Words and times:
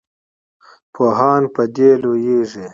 پوهان 0.93 1.43
په 1.53 1.63
دې 1.75 1.91
لویږي. 2.03 2.65